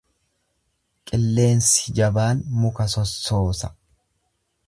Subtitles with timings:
[1.09, 3.73] Qilleensi jabaan muka sossoosa.